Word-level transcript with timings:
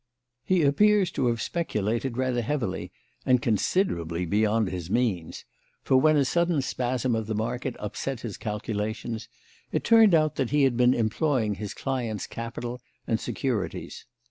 He 0.43 0.63
appears 0.63 1.11
to 1.11 1.27
have 1.27 1.43
speculated 1.43 2.17
rather 2.17 2.41
heavily 2.41 2.91
and 3.23 3.39
considerably 3.39 4.25
beyond 4.25 4.69
his 4.69 4.89
means, 4.89 5.45
for 5.83 5.95
when 5.95 6.17
a 6.17 6.25
sudden 6.25 6.63
spasm 6.63 7.13
of 7.13 7.27
the 7.27 7.35
market 7.35 7.75
upset 7.77 8.21
his 8.21 8.35
calculations, 8.35 9.29
it 9.71 9.83
turned 9.83 10.15
out 10.15 10.37
that 10.37 10.49
he 10.49 10.63
had 10.63 10.75
been 10.75 10.95
employing 10.95 11.53
his 11.53 11.75
clients' 11.75 12.25
capital 12.25 12.81
and 13.05 13.19
securities. 13.19 14.07